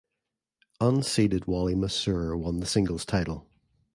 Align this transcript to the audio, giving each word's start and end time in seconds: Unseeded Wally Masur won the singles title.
Unseeded 0.79 1.45
Wally 1.45 1.75
Masur 1.75 2.35
won 2.35 2.59
the 2.59 2.65
singles 2.65 3.05
title. 3.05 3.47